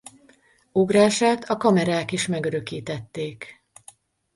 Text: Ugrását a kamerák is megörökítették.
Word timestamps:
Ugrását 0.71 1.43
a 1.43 1.57
kamerák 1.57 2.11
is 2.11 2.27
megörökítették. 2.27 3.63